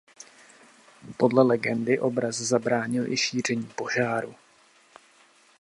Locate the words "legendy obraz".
1.43-2.35